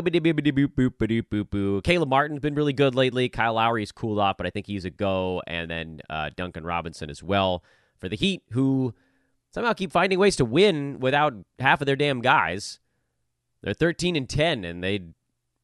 [1.82, 3.28] Caleb Martin's been really good lately.
[3.28, 5.42] Kyle Lowry's cooled off, but I think he's a go.
[5.46, 7.66] And then uh, Duncan Robinson as well
[8.00, 8.94] for the Heat, who
[9.54, 12.80] somehow keep finding ways to win without half of their damn guys.
[13.62, 15.02] They're 13 and 10, and they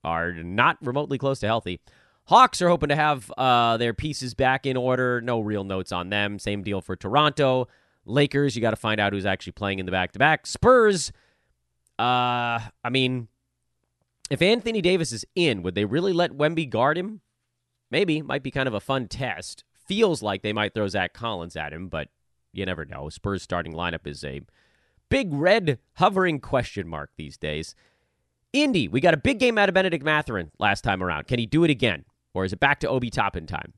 [0.04, 1.80] are not remotely close to healthy.
[2.28, 5.22] Hawks are hoping to have uh, their pieces back in order.
[5.22, 6.40] No real notes on them.
[6.40, 7.68] Same deal for Toronto.
[8.06, 10.46] Lakers, you got to find out who's actually playing in the back to back.
[10.46, 11.12] Spurs
[12.00, 13.28] uh, I mean,
[14.30, 17.22] if Anthony Davis is in, would they really let Wemby guard him?
[17.90, 18.22] Maybe.
[18.22, 19.63] Might be kind of a fun test.
[19.88, 22.10] Feels like they might throw Zach Collins at him, but
[22.52, 23.10] you never know.
[23.10, 24.42] Spurs starting lineup is a
[25.10, 27.74] big red hovering question mark these days.
[28.54, 31.28] Indy, we got a big game out of Bennedict Mathurin last time around.
[31.28, 32.06] Can he do it again?
[32.38, 33.73] Or is it back to Obi Toppin time?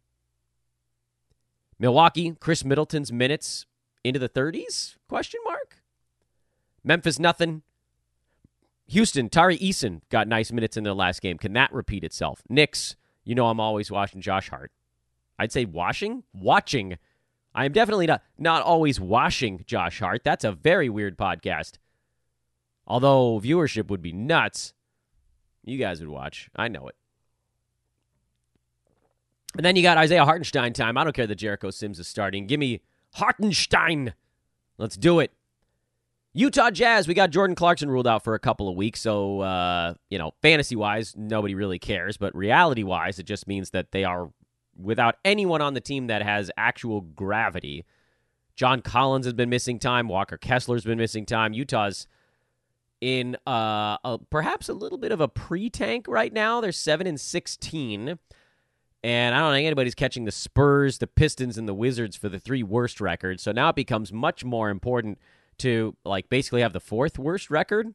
[1.79, 3.65] Milwaukee, Khris Middleton's minutes
[4.03, 4.97] into the 30s?
[5.07, 5.77] Question mark.
[6.83, 7.61] Memphis, nothing.
[8.87, 11.37] Houston, Tari Eason got nice minutes in their last game.
[11.37, 12.41] Can that repeat itself?
[12.49, 14.73] Knicks, you know I'm always watching Josh Hart.
[15.37, 16.23] I'd say washing?
[16.33, 16.97] Watching.
[17.55, 20.25] I am definitely not not always washing Josh Hart.
[20.25, 21.77] That's a very weird podcast.
[22.85, 24.73] Although viewership would be nuts.
[25.63, 26.49] You guys would watch.
[26.57, 26.95] I know it.
[29.55, 30.97] And then you got Isaiah Hartenstein time.
[30.97, 32.47] I don't care that Jericho Sims is starting.
[32.47, 32.81] Give me
[33.15, 34.13] Hartenstein.
[34.77, 35.31] Let's do it.
[36.33, 39.01] Utah Jazz, we got Jordan Clarkson ruled out for a couple of weeks.
[39.01, 42.17] So, uh, you know, fantasy wise, nobody really cares.
[42.17, 44.29] But reality wise, it just means that they are
[44.77, 47.83] without anyone on the team that has actual gravity.
[48.55, 50.07] John Collins has been missing time.
[50.07, 51.53] Walker Kessler's been missing time.
[51.53, 52.07] Utah's
[53.01, 56.61] in uh, a, perhaps a little bit of a pre tank right now.
[56.61, 58.19] They're 7 and 16.
[59.01, 62.39] And I don't think anybody's catching the Spurs, the Pistons, and the Wizards for the
[62.39, 63.41] three worst records.
[63.41, 65.19] So now it becomes much more important
[65.59, 67.93] to like basically have the fourth worst record,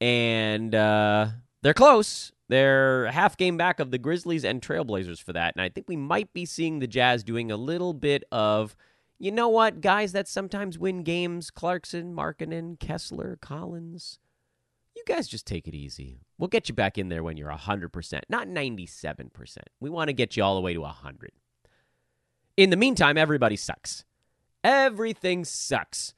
[0.00, 1.28] and uh,
[1.62, 2.32] they're close.
[2.48, 5.96] They're half game back of the Grizzlies and Trailblazers for that, and I think we
[5.96, 8.76] might be seeing the Jazz doing a little bit of,
[9.18, 14.18] you know what, guys that sometimes win games: Clarkson, Markkanen, Kessler, Collins.
[14.96, 16.22] You guys just take it easy.
[16.38, 19.58] We'll get you back in there when you're 100%, not 97%.
[19.78, 21.32] We want to get you all the way to 100.
[22.56, 24.04] In the meantime, everybody sucks.
[24.64, 26.14] Everything sucks.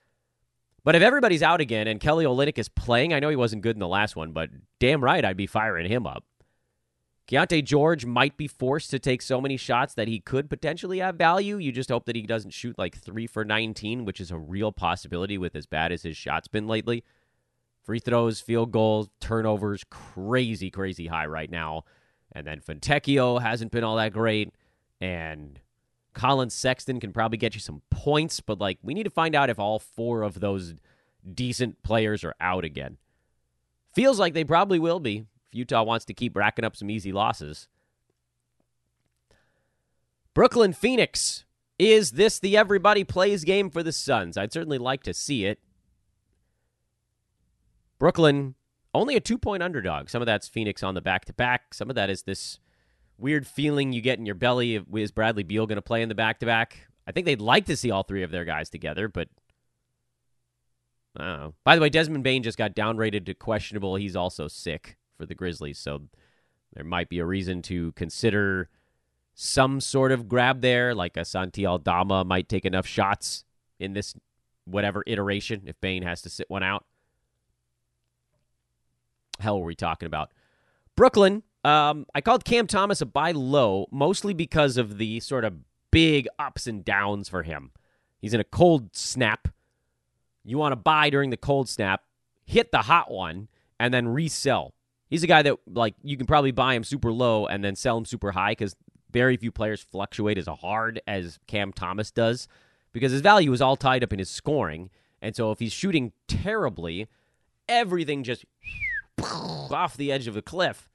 [0.85, 3.75] But if everybody's out again and Kelly Olynyk is playing, I know he wasn't good
[3.77, 6.25] in the last one, but damn right I'd be firing him up.
[7.27, 11.17] Keyonte George might be forced to take so many shots that he could potentially have
[11.17, 11.59] value.
[11.59, 14.73] You just hope that he doesn't shoot like three for 19, which is a real
[14.73, 17.05] possibility with as bad as his shots been lately.
[17.89, 21.85] Free throws, field goals, turnovers, crazy, crazy high right now.
[22.33, 24.53] And then Fontecchio hasn't been all that great.
[25.01, 25.59] And
[26.13, 29.49] Collin Sexton can probably get you some points, but like we need to find out
[29.49, 30.75] if all four of those
[31.33, 32.99] decent players are out again.
[33.95, 37.11] Feels like they probably will be if Utah wants to keep racking up some easy
[37.11, 37.69] losses.
[40.35, 41.47] Brooklyn Phoenix.
[41.79, 44.37] Is this the everybody plays game for the Suns?
[44.37, 45.59] I'd certainly like to see it.
[47.99, 48.55] Brooklyn,
[48.95, 50.09] only a two point underdog.
[50.09, 51.75] Some of that's Phoenix on the back to back.
[51.75, 52.59] Some of that is this
[53.19, 54.83] weird feeling you get in your belly.
[54.95, 56.89] Is Bradley Beal going to play in the back to back?
[57.07, 59.29] I think they'd like to see all three of their guys together, but
[61.17, 61.55] I don't know.
[61.65, 63.97] By the way, Desmond Bane just got downrated to questionable.
[63.97, 66.03] He's also sick for the Grizzlies, so
[66.75, 68.69] there might be a reason to consider
[69.35, 73.45] some sort of grab there, like a Santi Aldama might take enough shots
[73.81, 74.15] in this
[74.65, 76.85] whatever iteration if Bane has to sit one out.
[79.39, 80.33] Hell, were we talking about?
[80.97, 85.55] Brooklyn um, I called Cam Thomas a buy low, mostly because of the sort of
[85.91, 87.73] big ups and downs for him.
[88.21, 89.49] He's in a cold snap.
[90.45, 92.05] You want to buy during the cold snap,
[92.47, 93.49] hit the hot one,
[93.79, 94.75] and then resell
[95.09, 97.97] He's a guy that like you can probably buy him super low and then sell
[97.97, 98.77] him super high because
[99.11, 102.47] very few players fluctuate as hard as Cam Thomas does
[102.93, 104.91] because his value is all tied up in his scoring.
[105.23, 107.09] And so if he's shooting terribly,
[107.69, 108.45] everything just
[109.71, 110.89] off the edge of the cliff.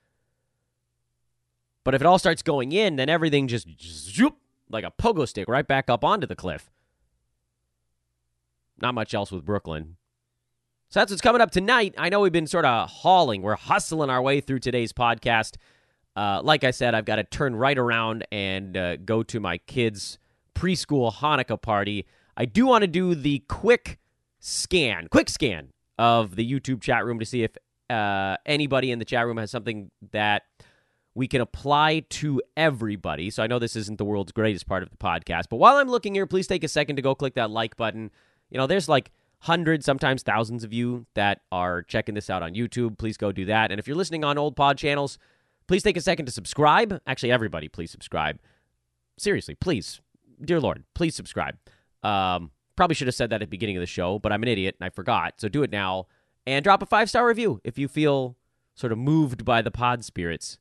[1.84, 4.38] But if it all starts going in, then everything just zoop,
[4.70, 6.72] like a pogo stick right back up onto the cliff.
[8.82, 9.98] Not much else with Brooklyn.
[10.90, 11.96] So that's what's coming up tonight.
[11.98, 15.56] I know we've been sort of hauling, we're hustling our way through today's podcast.
[16.16, 19.58] Uh, like I said, I've got to turn right around and uh, go to my
[19.58, 20.20] kids'
[20.54, 22.06] preschool Hanukkah party.
[22.38, 24.00] I do want to do the quick
[24.40, 27.58] scan, quick scan of the YouTube chat room to see if
[27.94, 30.44] uh, anybody in the chat room has something that
[31.16, 33.30] we can apply to everybody.
[33.30, 35.88] So I know this isn't the world's greatest part of the podcast, but while I'm
[35.88, 38.10] looking here, please take a second to go click that like button.
[38.50, 42.56] You know, there's like hundreds, sometimes thousands of you that are checking this out on
[42.56, 42.98] YouTube.
[42.98, 43.72] Please go do that.
[43.72, 45.20] And if you're listening on old pod channels,
[45.68, 47.00] please take a second to subscribe.
[47.06, 48.40] Actually, everybody, please subscribe.
[49.18, 50.02] Seriously, please,
[50.44, 51.58] dear Lord, please subscribe.
[52.02, 54.50] Um, probably should have said that at the beginning of the show, but I'm an
[54.50, 55.36] idiot and I forgot.
[55.38, 56.08] So do it now
[56.46, 58.36] and drop a five star review if you feel
[58.76, 60.58] sort of moved by the pod spirits.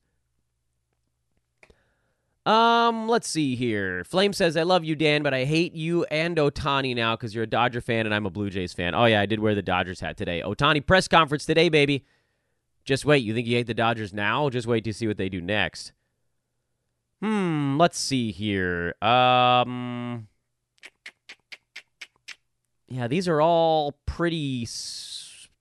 [2.45, 4.03] Um, let's see here.
[4.05, 7.45] Flame says, I love you, Dan, but I hate you and Ohtani now because you're
[7.45, 8.95] a Dodger fan and I'm a Blue Jays fan.
[8.95, 10.43] Oh, yeah, I did wear the Dodgers hat today.
[10.45, 12.05] Ohtani press conference today, baby.
[12.85, 13.19] Just wait.
[13.19, 14.51] You think you hate the Dodgers now?
[14.51, 15.93] Just wait to see what they do next.
[17.21, 18.97] Hmm, let's see here.
[19.01, 20.27] Um,
[22.89, 24.67] yeah, these are all pretty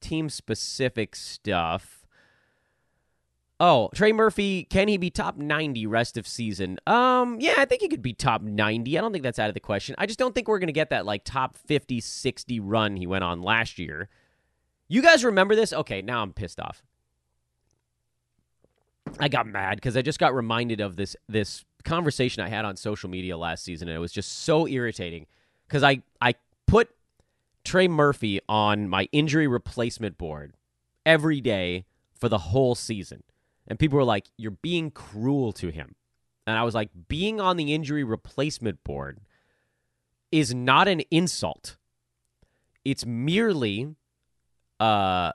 [0.01, 2.05] team specific stuff.
[3.59, 6.79] Oh, Trey Murphy, can he be top 90 rest of season?
[6.87, 8.97] Um, yeah, I think he could be top 90.
[8.97, 9.93] I don't think that's out of the question.
[9.99, 13.05] I just don't think we're going to get that like top 50, 60 run he
[13.05, 14.09] went on last year.
[14.87, 15.73] You guys remember this?
[15.73, 16.81] Okay, now I'm pissed off.
[19.19, 22.75] I got mad because I just got reminded of this this conversation I had on
[22.75, 25.27] social media last season, and it was just so irritating
[25.67, 26.35] because I I
[26.67, 26.89] put
[27.63, 30.53] Trey Murphy on my injury replacement board
[31.05, 33.23] every day for the whole season.
[33.67, 35.95] And people were like, You're being cruel to him.
[36.47, 39.21] And I was like, Being on the injury replacement board
[40.31, 41.77] is not an insult.
[42.83, 43.95] It's merely
[44.79, 45.31] uh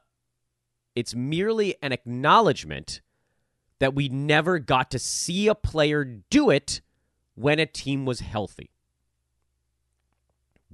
[0.94, 3.02] it's merely an acknowledgement
[3.78, 6.80] that we never got to see a player do it
[7.34, 8.70] when a team was healthy.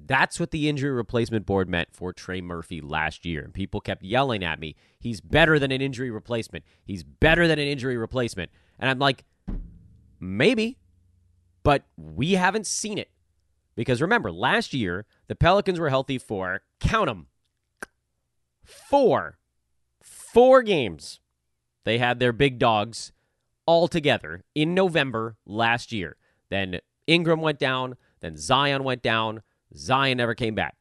[0.07, 3.43] That's what the injury replacement board meant for Trey Murphy last year.
[3.43, 6.65] And people kept yelling at me, he's better than an injury replacement.
[6.85, 8.51] He's better than an injury replacement.
[8.79, 9.25] And I'm like,
[10.19, 10.79] maybe,
[11.63, 13.11] but we haven't seen it.
[13.75, 17.27] Because remember, last year, the Pelicans were healthy for, count them,
[18.63, 19.39] four,
[20.03, 21.21] four games.
[21.85, 23.13] They had their big dogs
[23.67, 26.17] all together in November last year.
[26.51, 29.43] Then Ingram went down, then Zion went down,
[29.77, 30.77] Zion never came back.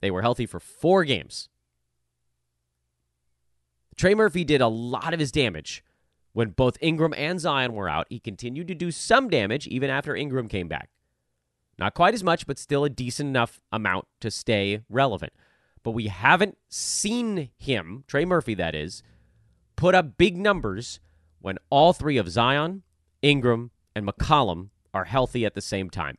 [0.00, 1.48] They were healthy for four games.
[3.96, 5.84] Trey Murphy did a lot of his damage
[6.32, 8.06] when both Ingram and Zion were out.
[8.08, 10.88] He continued to do some damage even after Ingram came back.
[11.78, 15.32] Not quite as much, but still a decent enough amount to stay relevant.
[15.82, 19.02] But we haven't seen him, Trey Murphy, that is,
[19.76, 21.00] put up big numbers
[21.40, 22.82] when all three of Zion,
[23.22, 26.18] Ingram, and McCollum are healthy at the same time.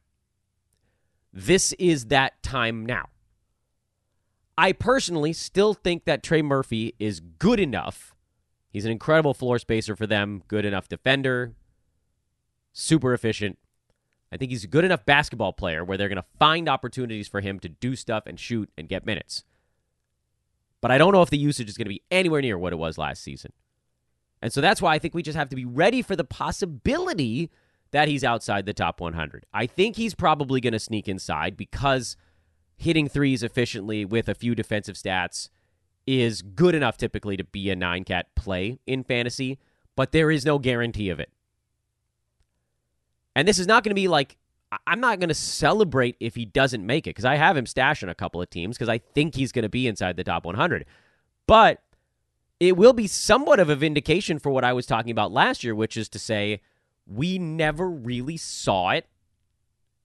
[1.34, 3.08] This is that time now.
[4.58, 8.14] I personally still think that Trey Murphy is good enough.
[8.70, 11.54] He's an incredible floor spacer for them, good enough defender,
[12.74, 13.58] super efficient.
[14.32, 17.42] I think he's a good enough basketball player where they're going to find opportunities for
[17.42, 19.44] him to do stuff and shoot and get minutes.
[20.80, 22.78] But I don't know if the usage is going to be anywhere near what it
[22.78, 23.52] was last season.
[24.42, 27.52] And so that's why I think we just have to be ready for the possibility
[27.92, 29.46] that he's outside the top 100.
[29.54, 32.16] I think he's probably going to sneak inside because
[32.78, 35.50] hitting threes efficiently with a few defensive stats
[36.08, 39.60] is good enough typically to be a nine cat play in fantasy,
[39.96, 41.32] but there is no guarantee of it.
[43.36, 44.38] And this is not going to be like,
[44.88, 48.04] I'm not going to celebrate if he doesn't make it because I have him stashed
[48.04, 50.46] on a couple of teams because I think he's going to be inside the top
[50.46, 50.86] 100.
[51.46, 51.82] But
[52.60, 55.76] it will be somewhat of a vindication for what I was talking about last year,
[55.76, 56.62] which is to say,
[57.06, 59.08] we never really saw it.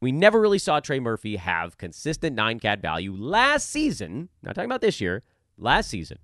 [0.01, 4.29] We never really saw Trey Murphy have consistent nine cat value last season.
[4.43, 5.23] Not talking about this year,
[5.57, 6.19] last season,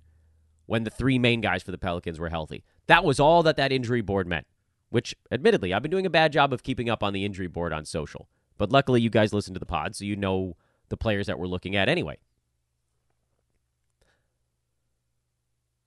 [0.65, 2.63] when the three main guys for the Pelicans were healthy.
[2.87, 4.45] That was all that that injury board meant,
[4.89, 7.73] which, admittedly, I've been doing a bad job of keeping up on the injury board
[7.73, 8.27] on social.
[8.57, 10.55] But luckily, you guys listen to the pod, so you know
[10.89, 12.17] the players that we're looking at anyway.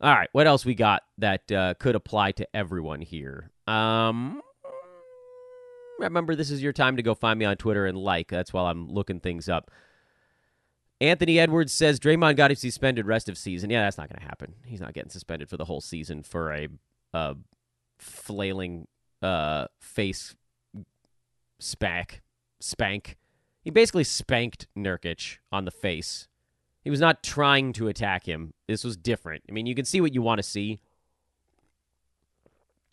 [0.00, 3.50] All right, what else we got that uh, could apply to everyone here?
[3.66, 4.42] Um,
[5.98, 8.28] remember, this is your time to go find me on Twitter and like.
[8.28, 9.70] That's while I'm looking things up.
[11.00, 13.70] Anthony Edwards says Draymond got suspended rest of season.
[13.70, 14.54] Yeah, that's not going to happen.
[14.64, 16.68] He's not getting suspended for the whole season for a,
[17.12, 17.36] a
[17.98, 18.88] flailing
[19.22, 20.34] uh, face
[21.58, 22.22] spank.
[22.60, 23.16] Spank.
[23.62, 26.28] He basically spanked Nurkic on the face.
[26.82, 28.54] He was not trying to attack him.
[28.68, 29.42] This was different.
[29.48, 30.78] I mean, you can see what you want to see.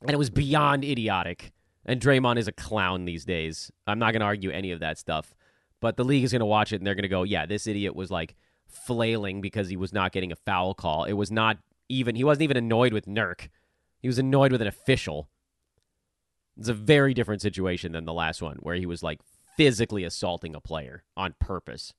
[0.02, 1.54] And it was beyond idiotic.
[1.86, 3.72] And Draymond is a clown these days.
[3.86, 5.36] I'm not going to argue any of that stuff.
[5.82, 7.68] But the league is going to watch it and they're going to go, yeah, this
[7.68, 8.36] idiot was like
[8.68, 11.04] flailing because he was not getting a foul call.
[11.04, 11.58] It was not
[11.90, 13.50] even, he wasn't even annoyed with Nurk.
[14.00, 15.30] He was annoyed with an official.
[16.58, 19.20] It's a very different situation than the last one where he was like
[19.58, 21.94] physically assaulting a player on purpose.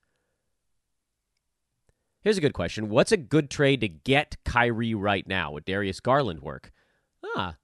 [2.23, 2.89] Here's a good question.
[2.89, 5.53] What's a good trade to get Kyrie right now?
[5.53, 6.73] Would Darius Garland work?
[7.23, 7.57] Ah.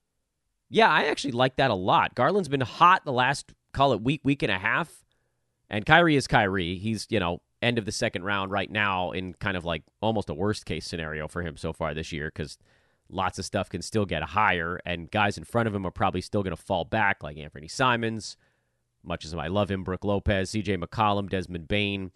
[0.71, 2.15] Yeah, I actually like that a lot.
[2.15, 5.05] Garland's been hot the last, call it week, week and a half.
[5.69, 6.79] And Kyrie is Kyrie.
[6.79, 10.31] He's, you know, end of the second round right now in kind of like almost
[10.31, 12.57] a worst case scenario for him so far this year because
[13.09, 16.21] lots of stuff can still get higher, and guys in front of him are probably
[16.21, 18.37] still going to fall back, like Anfernee Simons,
[19.03, 22.13] much as I love him, Brook Lopez, CJ McCollum, Desmond Bane.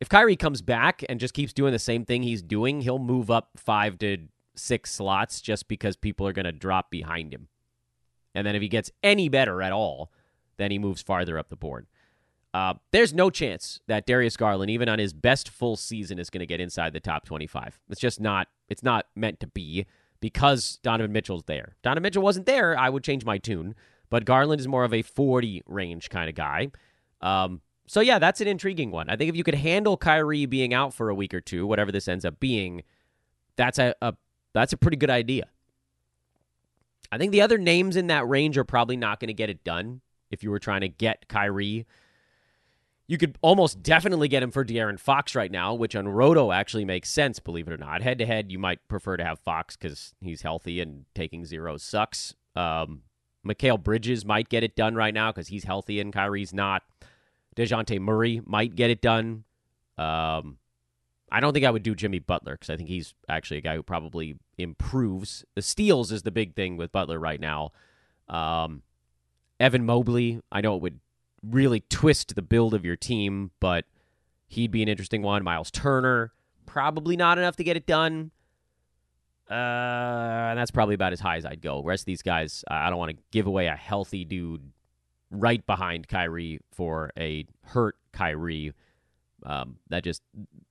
[0.00, 3.30] if Kyrie comes back and just keeps doing the same thing he's doing, he'll move
[3.30, 4.18] up five to
[4.54, 7.48] six slots just because people are going to drop behind him.
[8.36, 10.12] And then if he gets any better at all,
[10.58, 11.86] then he moves farther up the board.
[12.52, 16.40] Uh, there's no chance that Darius Garland, even on his best full season, is going
[16.40, 17.80] to get inside the top 25.
[17.90, 18.48] It's just not.
[18.68, 19.86] It's not meant to be
[20.20, 21.76] because Donovan Mitchell's there.
[21.82, 22.78] Donovan Mitchell wasn't there.
[22.78, 23.74] I would change my tune,
[24.10, 26.70] but Garland is more of a 40 range kind of guy.
[27.20, 29.08] Um, so yeah, that's an intriguing one.
[29.08, 31.92] I think if you could handle Kyrie being out for a week or two, whatever
[31.92, 32.82] this ends up being,
[33.56, 34.14] that's a, a
[34.52, 35.44] that's a pretty good idea.
[37.10, 39.64] I think the other names in that range are probably not going to get it
[39.64, 40.00] done.
[40.30, 41.86] If you were trying to get Kyrie,
[43.06, 46.84] you could almost definitely get him for De'Aaron Fox right now, which on Roto actually
[46.84, 48.02] makes sense, believe it or not.
[48.02, 51.82] Head to head, you might prefer to have Fox because he's healthy and taking zeros
[51.82, 52.34] sucks.
[52.56, 53.02] Um,
[53.46, 56.82] Mikal Bridges might get it done right now because he's healthy and Kyrie's not.
[57.56, 59.44] Dejounte Murray might get it done.
[59.96, 60.58] Um,
[61.30, 63.76] I don't think I would do Jimmy Butler because I think he's actually a guy
[63.76, 65.44] who probably improves.
[65.54, 67.72] The steals is the big thing with Butler right now.
[68.28, 68.82] Um,
[69.60, 71.00] Evan Mobley, I know it would
[71.42, 73.84] really twist the build of your team, but
[74.48, 75.44] he'd be an interesting one.
[75.44, 76.32] Miles Turner,
[76.66, 78.30] probably not enough to get it done.
[79.50, 81.80] Uh, and that's probably about as high as I'd go.
[81.80, 84.72] The rest of these guys, I don't want to give away a healthy dude
[85.30, 88.72] right behind Kyrie for a hurt Kyrie.
[89.44, 90.22] Um, that just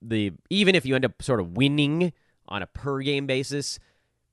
[0.02, 2.12] the even if you end up sort of winning
[2.48, 3.78] on a per game basis,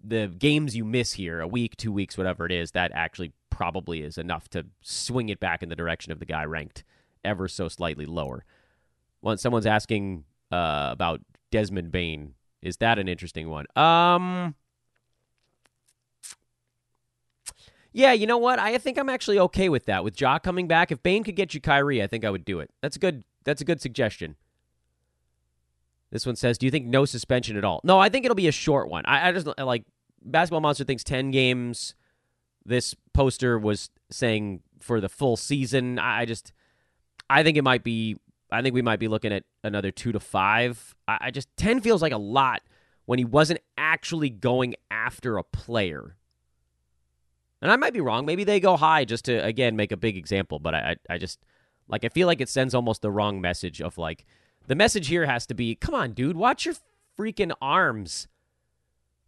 [0.03, 4.01] the games you miss here, a week, two weeks, whatever it is, that actually probably
[4.01, 6.83] is enough to swing it back in the direction of the guy ranked
[7.23, 8.45] ever so slightly lower.
[9.21, 13.65] When someone's asking uh, about Desmond Bane, is that an interesting one?
[13.75, 14.55] Um,
[17.93, 18.57] Yeah, you know what?
[18.57, 20.03] I think I'm actually okay with that.
[20.03, 22.59] With Ja coming back, if Bane could get you Kyrie, I think I would do
[22.59, 22.71] it.
[22.81, 23.23] That's a good.
[23.45, 24.35] That's a good suggestion.
[26.13, 28.47] This one says, "Do you think no suspension at all?" No, I think it'll be
[28.47, 29.03] a short one.
[29.07, 29.83] I, I just like
[30.23, 31.95] Basketball Monster thinks ten games.
[32.63, 35.97] This poster was saying for the full season.
[35.97, 36.53] I just,
[37.31, 38.15] I think it might be.
[38.51, 40.93] I think we might be looking at another two to five.
[41.07, 42.61] I, I just ten feels like a lot
[43.05, 46.15] when he wasn't actually going after a player.
[47.59, 48.23] And I might be wrong.
[48.27, 50.59] Maybe they go high just to again make a big example.
[50.59, 51.39] But I, I, I just
[51.87, 54.25] like I feel like it sends almost the wrong message of like
[54.67, 56.75] the message here has to be, come on, dude, watch your
[57.17, 58.27] freaking arms.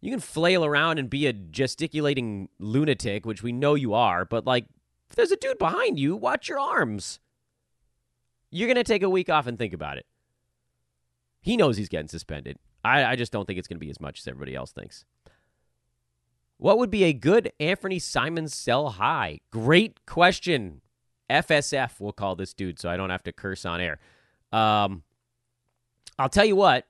[0.00, 4.46] You can flail around and be a gesticulating lunatic, which we know you are, but
[4.46, 4.66] like
[5.08, 7.20] if there's a dude behind you, watch your arms.
[8.50, 10.06] You're gonna take a week off and think about it.
[11.40, 12.58] He knows he's getting suspended.
[12.84, 15.04] I, I just don't think it's gonna be as much as everybody else thinks.
[16.58, 19.40] What would be a good Anfernee Simons sell high?
[19.50, 20.80] Great question.
[21.28, 23.98] FSF, we'll call this dude, so I don't have to curse on air.
[24.52, 25.02] Um,
[26.18, 26.86] I'll tell you what,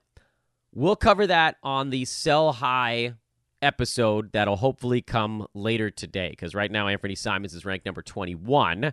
[0.73, 3.15] we'll cover that on the sell high
[3.63, 8.93] episode that'll hopefully come later today because right now Anfernee Simons is ranked number 21,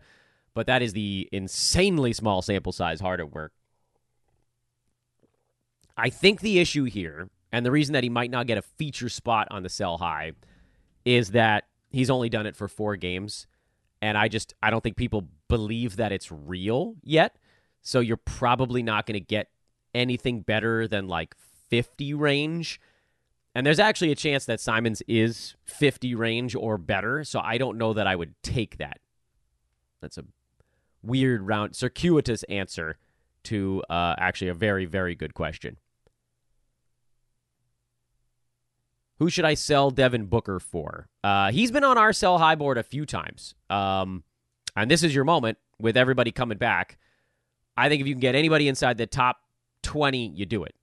[0.54, 3.52] but that is the insanely small sample size hard at work.
[5.96, 9.10] I think the issue here, and the reason that he might not get a feature
[9.10, 10.32] spot on the sell high,
[11.06, 13.46] is that he's only done it for four games.
[14.02, 17.38] And I just, I don't think people believe that it's real yet.
[17.84, 19.50] So you're probably not going to get
[19.94, 21.36] anything better than like
[21.70, 22.80] 50 range.
[23.56, 27.78] And there's actually a chance that Simons is 50 range or better, so I don't
[27.78, 29.00] know that I would take that.
[30.02, 30.26] That's a
[31.04, 32.98] weird, round, circuitous answer
[33.44, 35.78] to uh, actually a very, very good question.
[39.20, 41.08] Who should I sell Devin Booker for?
[41.24, 43.54] Uh, he's been on our sell high board a few times.
[43.70, 44.24] Um,
[44.76, 46.98] and this is your moment with everybody coming back.
[47.78, 49.38] I think if you can get anybody inside the top
[49.84, 50.76] 20, you do it.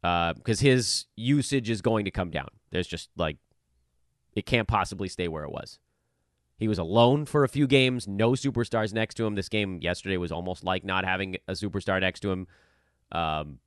[0.00, 2.48] Because uh, his usage is going to come down.
[2.70, 3.36] There's just like,
[4.34, 5.80] it can't possibly stay where it was.
[6.58, 9.34] He was alone for a few games, no superstars next to him.
[9.34, 12.46] This game yesterday was almost like not having a superstar next to him.
[13.12, 13.58] Um,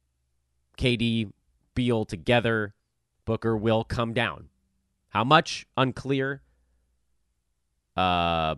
[0.77, 1.31] KD,
[1.73, 2.73] Beal together,
[3.25, 4.49] Booker will come down.
[5.09, 5.65] How much?
[5.77, 6.41] Unclear.
[7.95, 8.55] Uh,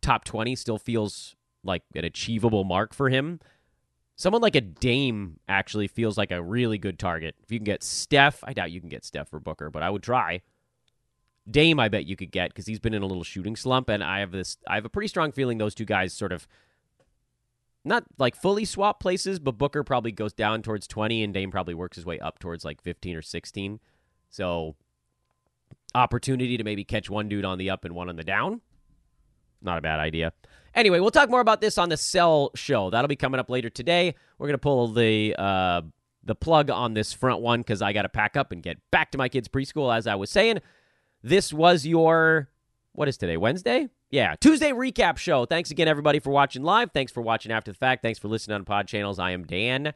[0.00, 3.40] top 20 still feels like an achievable mark for him.
[4.16, 7.34] Someone like a Dame actually feels like a really good target.
[7.42, 9.90] If you can get Steph, I doubt you can get Steph for Booker, but I
[9.90, 10.42] would try.
[11.50, 14.02] Dame, I bet you could get because he's been in a little shooting slump, and
[14.02, 14.56] I have this.
[14.66, 16.46] I have a pretty strong feeling those two guys sort of
[17.84, 21.74] not like fully swap places, but Booker probably goes down towards twenty, and Dame probably
[21.74, 23.80] works his way up towards like fifteen or sixteen.
[24.30, 24.74] So,
[25.94, 28.62] opportunity to maybe catch one dude on the up and one on the down.
[29.60, 30.32] Not a bad idea.
[30.74, 32.90] Anyway, we'll talk more about this on the Sell Show.
[32.90, 34.14] That'll be coming up later today.
[34.38, 35.82] We're gonna pull the uh,
[36.24, 39.10] the plug on this front one because I got to pack up and get back
[39.12, 39.94] to my kids' preschool.
[39.94, 40.60] As I was saying,
[41.22, 42.48] this was your
[42.92, 43.36] what is today?
[43.36, 43.88] Wednesday?
[44.10, 45.44] Yeah, Tuesday recap show.
[45.44, 46.92] Thanks again, everybody, for watching live.
[46.92, 48.02] Thanks for watching after the fact.
[48.02, 49.18] Thanks for listening on pod channels.
[49.18, 49.92] I am Dan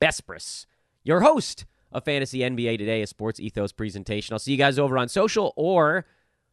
[0.00, 0.66] Besbris,
[1.04, 4.32] your host of Fantasy NBA Today, a sports ethos presentation.
[4.32, 6.06] I'll see you guys over on social or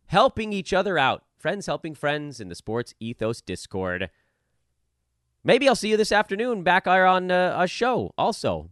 [0.08, 4.10] helping each other out friends helping friends in the Sports Ethos Discord.
[5.43, 8.72] Maybe I'll see you this afternoon back on uh, a show also.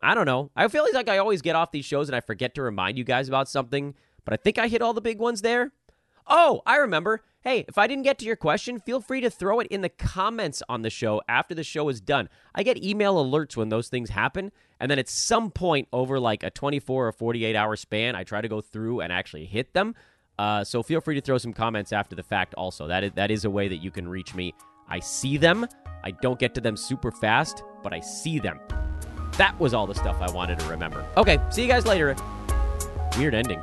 [0.00, 0.50] I don't know.
[0.56, 3.04] I feel like I always get off these shows and I forget to remind you
[3.04, 5.72] guys about something, but I think I hit all the big ones there.
[6.26, 7.22] Oh, I remember.
[7.42, 9.90] Hey, if I didn't get to your question, feel free to throw it in the
[9.90, 12.30] comments on the show after the show is done.
[12.54, 16.42] I get email alerts when those things happen, and then at some point over like
[16.42, 19.94] a 24 or 48 hour span, I try to go through and actually hit them.
[20.38, 22.54] Uh, so feel free to throw some comments after the fact.
[22.54, 24.54] Also, that is that is a way that you can reach me.
[24.88, 25.66] I see them.
[26.02, 28.60] I don't get to them super fast, but I see them.
[29.38, 31.04] That was all the stuff I wanted to remember.
[31.16, 32.14] Okay, see you guys later.
[33.16, 33.62] Weird ending.